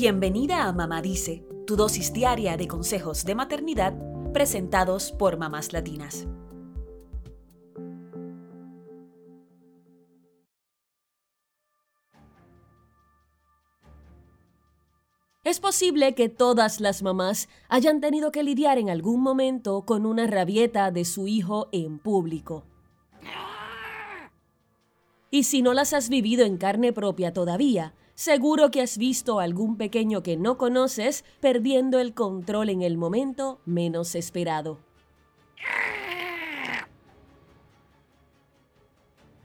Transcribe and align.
Bienvenida 0.00 0.68
a 0.68 0.72
Mamá 0.72 1.02
Dice, 1.02 1.44
tu 1.66 1.74
dosis 1.74 2.12
diaria 2.12 2.56
de 2.56 2.68
consejos 2.68 3.24
de 3.24 3.34
maternidad 3.34 3.94
presentados 4.32 5.10
por 5.10 5.38
mamás 5.38 5.72
latinas. 5.72 6.28
Es 15.42 15.58
posible 15.58 16.14
que 16.14 16.28
todas 16.28 16.80
las 16.80 17.02
mamás 17.02 17.48
hayan 17.68 18.00
tenido 18.00 18.30
que 18.30 18.44
lidiar 18.44 18.78
en 18.78 18.90
algún 18.90 19.20
momento 19.20 19.82
con 19.82 20.06
una 20.06 20.28
rabieta 20.28 20.92
de 20.92 21.04
su 21.04 21.26
hijo 21.26 21.68
en 21.72 21.98
público. 21.98 22.64
Y 25.32 25.42
si 25.42 25.60
no 25.60 25.74
las 25.74 25.92
has 25.92 26.08
vivido 26.08 26.46
en 26.46 26.56
carne 26.56 26.92
propia 26.92 27.32
todavía, 27.32 27.94
seguro 28.18 28.72
que 28.72 28.80
has 28.80 28.98
visto 28.98 29.38
a 29.38 29.44
algún 29.44 29.76
pequeño 29.76 30.24
que 30.24 30.36
no 30.36 30.58
conoces 30.58 31.24
perdiendo 31.38 32.00
el 32.00 32.14
control 32.14 32.68
en 32.68 32.82
el 32.82 32.96
momento 32.96 33.60
menos 33.64 34.16
esperado. 34.16 34.80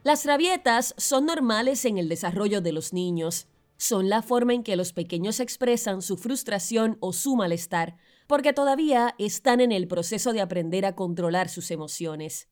Las 0.04 0.26
rabietas 0.26 0.96
son 0.98 1.27
normales 1.27 1.86
en 1.86 1.99
el 1.99 2.09
desarrollo 2.09 2.62
de 2.62 2.72
los 2.72 2.94
niños 2.94 3.48
son 3.84 4.08
la 4.08 4.22
forma 4.22 4.54
en 4.54 4.63
que 4.63 4.77
los 4.77 4.94
pequeños 4.94 5.41
expresan 5.41 6.02
su 6.02 6.16
frustración 6.16 6.98
o 7.02 7.12
su 7.12 7.35
malestar, 7.35 7.98
porque 8.27 8.54
todavía 8.54 9.13
están 9.18 9.60
en 9.60 9.74
el 9.74 9.90
proceso 9.90 10.32
de 10.32 10.40
aprender 10.40 10.85
a 10.85 10.96
controlar 10.96 11.49
sus 11.49 11.70
emociones. 11.70 12.48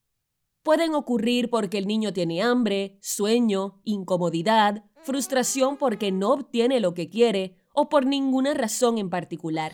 Pueden 0.63 0.93
ocurrir 0.93 1.49
porque 1.49 1.77
el 1.77 1.88
niño 1.88 2.13
tiene 2.13 2.41
hambre, 2.43 2.97
sueño, 3.02 3.81
incomodidad, 3.83 4.83
frustración 5.03 5.77
porque 5.77 6.11
no 6.11 6.33
obtiene 6.33 6.79
lo 6.79 6.93
que 6.93 7.09
quiere 7.09 7.57
o 7.73 7.89
por 7.89 8.05
ninguna 8.05 8.53
razón 8.53 8.97
en 8.97 9.09
particular. 9.09 9.73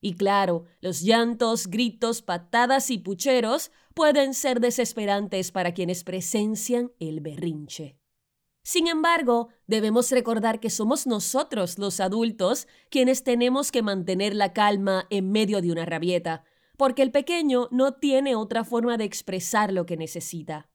Y 0.00 0.14
claro, 0.14 0.66
los 0.80 1.02
llantos, 1.02 1.66
gritos, 1.66 2.22
patadas 2.22 2.90
y 2.90 2.98
pucheros 2.98 3.72
pueden 3.94 4.34
ser 4.34 4.60
desesperantes 4.60 5.50
para 5.50 5.74
quienes 5.74 6.04
presencian 6.04 6.92
el 7.00 7.20
berrinche. 7.20 7.98
Sin 8.62 8.88
embargo, 8.88 9.48
debemos 9.66 10.10
recordar 10.10 10.60
que 10.60 10.70
somos 10.70 11.06
nosotros 11.06 11.78
los 11.78 12.00
adultos 12.00 12.68
quienes 12.90 13.24
tenemos 13.24 13.72
que 13.72 13.82
mantener 13.82 14.34
la 14.34 14.52
calma 14.52 15.06
en 15.10 15.30
medio 15.30 15.60
de 15.60 15.72
una 15.72 15.86
rabieta, 15.86 16.44
porque 16.76 17.02
el 17.02 17.10
pequeño 17.10 17.68
no 17.70 17.94
tiene 17.94 18.36
otra 18.36 18.64
forma 18.64 18.96
de 18.96 19.04
expresar 19.04 19.72
lo 19.72 19.86
que 19.86 19.96
necesita. 19.96 20.68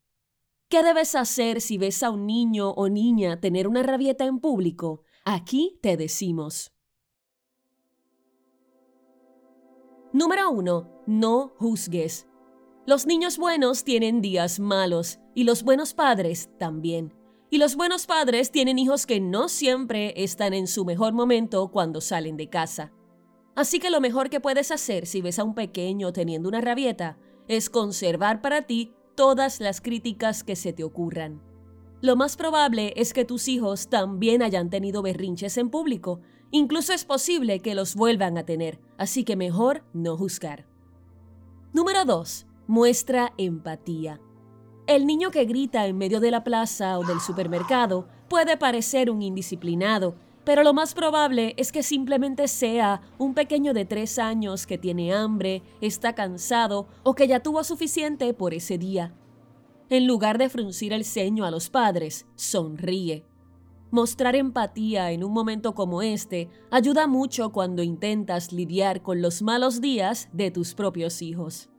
¿Qué 0.70 0.84
debes 0.84 1.16
hacer 1.16 1.60
si 1.60 1.78
ves 1.78 2.02
a 2.02 2.12
un 2.12 2.26
niño 2.26 2.72
o 2.72 2.88
niña 2.88 3.42
tener 3.42 3.68
una 3.68 3.84
rabieta 3.84 4.26
en 4.26 4.40
público? 4.40 5.04
Aquí 5.26 5.78
te 5.82 5.98
decimos. 5.98 6.72
Número 10.14 10.50
1. 10.50 11.04
No 11.08 11.54
juzgues. 11.58 12.28
Los 12.86 13.06
niños 13.06 13.38
buenos 13.38 13.84
tienen 13.84 14.22
días 14.22 14.60
malos 14.60 15.20
y 15.36 15.44
los 15.44 15.64
buenos 15.64 15.94
padres 15.94 16.50
también. 16.58 17.14
Y 17.50 17.58
los 17.58 17.76
buenos 17.76 18.08
padres 18.08 18.52
tienen 18.52 18.80
hijos 18.80 19.06
que 19.06 19.20
no 19.20 19.50
siempre 19.50 20.14
están 20.24 20.54
en 20.54 20.68
su 20.68 20.86
mejor 20.86 21.14
momento 21.14 21.70
cuando 21.70 22.02
salen 22.02 22.38
de 22.38 22.50
casa. 22.50 22.94
Así 23.56 23.80
que 23.80 23.90
lo 23.90 24.02
mejor 24.02 24.30
que 24.30 24.40
puedes 24.40 24.72
hacer 24.72 25.06
si 25.06 25.22
ves 25.22 25.40
a 25.40 25.44
un 25.44 25.56
pequeño 25.56 26.14
teniendo 26.14 26.50
una 26.50 26.62
rabieta 26.62 27.18
es 27.48 27.70
conservar 27.70 28.42
para 28.42 28.64
ti 28.64 28.94
todas 29.16 29.60
las 29.60 29.82
críticas 29.82 30.44
que 30.44 30.56
se 30.56 30.74
te 30.74 30.84
ocurran. 30.84 31.42
Lo 32.02 32.16
más 32.16 32.38
probable 32.38 32.94
es 32.96 33.14
que 33.14 33.26
tus 33.26 33.48
hijos 33.48 33.90
también 33.90 34.42
hayan 34.42 34.70
tenido 34.70 35.02
berrinches 35.02 35.58
en 35.58 35.70
público, 35.70 36.22
incluso 36.50 36.94
es 36.94 37.06
posible 37.06 37.60
que 37.60 37.76
los 37.76 37.96
vuelvan 37.96 38.38
a 38.38 38.46
tener, 38.46 38.80
así 38.98 39.24
que 39.24 39.36
mejor 39.36 39.84
no 39.94 40.18
juzgar. 40.18 40.66
Número 41.74 42.04
2. 42.06 42.48
Muestra 42.68 43.34
empatía. 43.38 44.20
El 44.88 45.06
niño 45.06 45.30
que 45.30 45.46
grita 45.46 45.86
en 45.86 45.98
medio 45.98 46.20
de 46.20 46.32
la 46.32 46.44
plaza 46.44 46.98
o 46.98 47.04
del 47.04 47.20
supermercado 47.20 48.08
puede 48.28 48.58
parecer 48.58 49.12
un 49.12 49.22
indisciplinado, 49.22 50.16
pero 50.44 50.64
lo 50.64 50.74
más 50.74 50.94
probable 50.94 51.54
es 51.58 51.72
que 51.72 51.84
simplemente 51.84 52.48
sea 52.48 53.02
un 53.18 53.34
pequeño 53.34 53.74
de 53.74 53.86
tres 53.86 54.20
años 54.20 54.66
que 54.66 54.78
tiene 54.78 55.14
hambre, 55.14 55.62
está 55.82 56.14
cansado 56.14 56.88
o 57.04 57.14
que 57.14 57.28
ya 57.28 57.42
tuvo 57.42 57.64
suficiente 57.64 58.34
por 58.34 58.54
ese 58.54 58.78
día. 58.78 59.14
En 59.90 60.08
lugar 60.08 60.38
de 60.38 60.50
fruncir 60.50 60.94
el 60.94 61.06
ceño 61.06 61.46
a 61.46 61.52
los 61.52 61.70
padres, 61.70 62.26
sonríe. 62.36 63.26
Mostrar 63.92 64.36
empatía 64.36 65.12
en 65.12 65.24
un 65.24 65.34
momento 65.34 65.76
como 65.76 66.02
este 66.02 66.50
ayuda 66.72 67.08
mucho 67.08 67.52
cuando 67.52 67.84
intentas 67.84 68.54
lidiar 68.54 69.02
con 69.02 69.22
los 69.22 69.42
malos 69.42 69.82
días 69.82 70.30
de 70.32 70.50
tus 70.50 70.74
propios 70.74 71.22
hijos. 71.22 71.70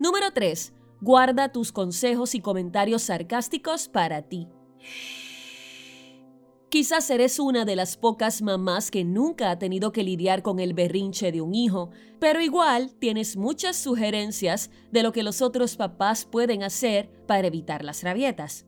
Número 0.00 0.32
3 0.32 0.74
Guarda 1.02 1.50
tus 1.50 1.72
consejos 1.72 2.36
y 2.36 2.40
comentarios 2.40 3.02
sarcásticos 3.02 3.88
para 3.88 4.22
ti. 4.22 4.46
Quizás 6.72 7.10
eres 7.10 7.38
una 7.38 7.66
de 7.66 7.76
las 7.76 7.98
pocas 7.98 8.40
mamás 8.40 8.90
que 8.90 9.04
nunca 9.04 9.50
ha 9.50 9.58
tenido 9.58 9.92
que 9.92 10.02
lidiar 10.02 10.40
con 10.40 10.58
el 10.58 10.72
berrinche 10.72 11.30
de 11.30 11.42
un 11.42 11.54
hijo, 11.54 11.90
pero 12.18 12.40
igual 12.40 12.94
tienes 12.98 13.36
muchas 13.36 13.76
sugerencias 13.76 14.70
de 14.90 15.02
lo 15.02 15.12
que 15.12 15.22
los 15.22 15.42
otros 15.42 15.76
papás 15.76 16.24
pueden 16.24 16.62
hacer 16.62 17.10
para 17.26 17.46
evitar 17.46 17.84
las 17.84 18.02
rabietas. 18.02 18.64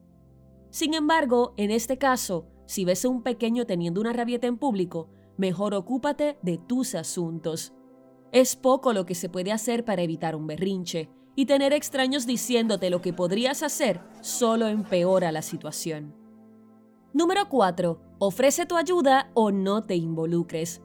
Sin 0.68 0.92
embargo, 0.92 1.54
en 1.56 1.70
este 1.70 1.96
caso, 1.96 2.46
si 2.66 2.84
ves 2.84 3.06
a 3.06 3.08
un 3.08 3.22
pequeño 3.22 3.64
teniendo 3.64 4.02
una 4.02 4.12
rabieta 4.12 4.48
en 4.48 4.58
público, 4.58 5.08
mejor 5.38 5.72
ocúpate 5.72 6.36
de 6.42 6.58
tus 6.58 6.94
asuntos. 6.94 7.72
Es 8.32 8.54
poco 8.54 8.92
lo 8.92 9.06
que 9.06 9.14
se 9.14 9.30
puede 9.30 9.50
hacer 9.50 9.82
para 9.82 10.02
evitar 10.02 10.36
un 10.36 10.46
berrinche, 10.46 11.08
y 11.36 11.46
tener 11.46 11.72
extraños 11.72 12.26
diciéndote 12.26 12.90
lo 12.90 13.00
que 13.00 13.14
podrías 13.14 13.62
hacer 13.62 14.02
solo 14.20 14.68
empeora 14.68 15.32
la 15.32 15.40
situación. 15.40 16.23
Número 17.14 17.48
4. 17.48 18.00
Ofrece 18.18 18.66
tu 18.66 18.76
ayuda 18.76 19.30
o 19.34 19.52
no 19.52 19.84
te 19.84 19.94
involucres. 19.94 20.82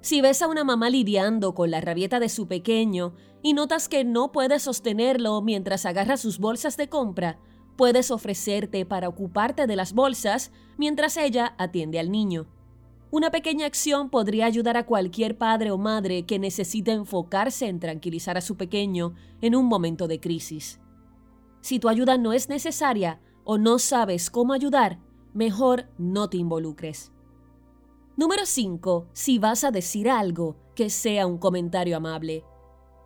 Si 0.00 0.20
ves 0.20 0.42
a 0.42 0.48
una 0.48 0.64
mamá 0.64 0.90
lidiando 0.90 1.54
con 1.54 1.70
la 1.70 1.80
rabieta 1.80 2.18
de 2.18 2.28
su 2.28 2.48
pequeño 2.48 3.14
y 3.44 3.52
notas 3.52 3.88
que 3.88 4.02
no 4.02 4.32
puedes 4.32 4.64
sostenerlo 4.64 5.40
mientras 5.40 5.86
agarra 5.86 6.16
sus 6.16 6.40
bolsas 6.40 6.76
de 6.76 6.88
compra, 6.88 7.38
puedes 7.76 8.10
ofrecerte 8.10 8.84
para 8.84 9.08
ocuparte 9.08 9.68
de 9.68 9.76
las 9.76 9.92
bolsas 9.92 10.50
mientras 10.78 11.16
ella 11.16 11.54
atiende 11.58 12.00
al 12.00 12.10
niño. 12.10 12.48
Una 13.12 13.30
pequeña 13.30 13.66
acción 13.66 14.10
podría 14.10 14.46
ayudar 14.46 14.76
a 14.76 14.86
cualquier 14.86 15.38
padre 15.38 15.70
o 15.70 15.78
madre 15.78 16.26
que 16.26 16.40
necesite 16.40 16.90
enfocarse 16.90 17.68
en 17.68 17.78
tranquilizar 17.78 18.36
a 18.36 18.40
su 18.40 18.56
pequeño 18.56 19.14
en 19.40 19.54
un 19.54 19.66
momento 19.66 20.08
de 20.08 20.18
crisis. 20.18 20.80
Si 21.60 21.78
tu 21.78 21.88
ayuda 21.88 22.18
no 22.18 22.32
es 22.32 22.48
necesaria 22.48 23.20
o 23.44 23.58
no 23.58 23.78
sabes 23.78 24.28
cómo 24.28 24.54
ayudar, 24.54 24.98
mejor 25.32 25.88
no 25.98 26.28
te 26.28 26.36
involucres. 26.36 27.12
Número 28.16 28.44
5. 28.44 29.08
Si 29.12 29.38
vas 29.38 29.64
a 29.64 29.70
decir 29.70 30.10
algo, 30.10 30.56
que 30.74 30.90
sea 30.90 31.26
un 31.26 31.38
comentario 31.38 31.96
amable. 31.96 32.44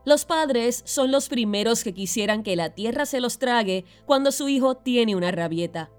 Los 0.05 0.25
padres 0.25 0.83
son 0.85 1.11
los 1.11 1.29
primeros 1.29 1.83
que 1.83 1.95
quisieran 1.95 2.43
que 2.43 2.57
la 2.57 2.71
tierra 2.71 3.07
se 3.07 3.21
los 3.21 3.39
trague 3.39 3.85
cuando 4.05 4.31
su 4.31 4.49
hijo 4.49 4.77
tiene 4.77 5.17
una 5.17 5.33
rabieta. 5.33 5.91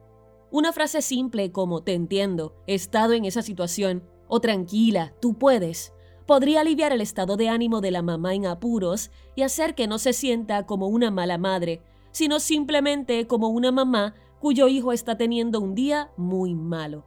Una 0.50 0.72
frase 0.72 1.02
simple 1.02 1.52
como 1.52 1.84
te 1.84 1.94
entiendo, 1.94 2.56
he 2.68 2.76
estado 2.76 3.14
en 3.14 3.26
esa 3.26 3.42
situación, 3.42 4.04
o 4.30 4.40
tranquila, 4.40 5.14
tú 5.22 5.38
puedes, 5.38 5.94
podría 6.26 6.62
aliviar 6.62 6.94
el 6.94 7.02
estado 7.02 7.36
de 7.36 7.50
ánimo 7.50 7.82
de 7.82 7.92
la 7.92 8.02
mamá 8.02 8.34
en 8.34 8.46
apuros 8.46 9.12
y 9.36 9.42
hacer 9.42 9.76
que 9.76 9.88
no 9.88 10.00
se 10.00 10.14
sienta 10.14 10.66
como 10.66 10.88
una 10.88 11.12
mala 11.12 11.38
madre, 11.38 11.82
sino 12.12 12.40
simplemente 12.40 13.28
como 13.28 13.50
una 13.50 13.72
mamá 13.72 14.16
cuyo 14.40 14.68
hijo 14.68 14.92
está 14.92 15.18
teniendo 15.18 15.60
un 15.60 15.76
día 15.76 16.12
muy 16.18 16.56
malo. 16.56 17.06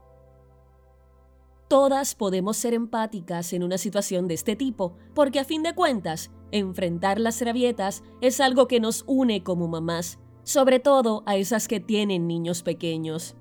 Todas 1.68 2.16
podemos 2.16 2.56
ser 2.56 2.74
empáticas 2.74 3.52
en 3.52 3.62
una 3.62 3.78
situación 3.78 4.26
de 4.26 4.34
este 4.34 4.56
tipo, 4.56 4.94
porque 5.14 5.38
a 5.38 5.44
fin 5.44 5.62
de 5.62 5.74
cuentas, 5.74 6.32
enfrentar 6.50 7.20
las 7.20 7.40
rabietas 7.40 8.02
es 8.20 8.40
algo 8.40 8.66
que 8.66 8.80
nos 8.80 9.04
une 9.06 9.44
como 9.44 9.68
mamás, 9.68 10.18
sobre 10.42 10.80
todo 10.80 11.22
a 11.26 11.36
esas 11.36 11.68
que 11.68 11.78
tienen 11.78 12.26
niños 12.26 12.64
pequeños. 12.64 13.36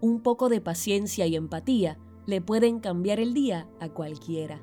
Un 0.00 0.20
poco 0.22 0.48
de 0.48 0.60
paciencia 0.60 1.26
y 1.26 1.34
empatía 1.34 1.98
le 2.26 2.40
pueden 2.40 2.78
cambiar 2.78 3.18
el 3.18 3.34
día 3.34 3.68
a 3.80 3.88
cualquiera. 3.88 4.62